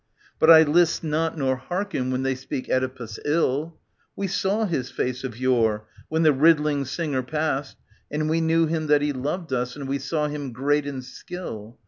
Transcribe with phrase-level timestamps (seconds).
[0.39, 3.77] But I list not nor hearken when they speak Oedipus ill.
[4.15, 7.77] We saw his face of yore, when the riddling singer passed;
[8.09, 11.77] And we knew him that he loved us, and we saw him great in skill.